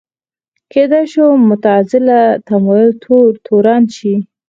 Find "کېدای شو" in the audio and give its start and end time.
0.71-1.25